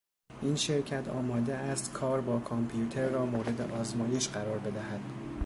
این 0.41 0.55
شرکت 0.55 1.07
آماده 1.07 1.55
است 1.55 1.93
کار 1.93 2.21
با 2.21 2.39
کامپیوتر 2.39 3.09
را 3.09 3.25
مورد 3.25 3.61
آزمایش 3.71 4.27
قرار 4.27 4.57
بدهد. 4.59 4.99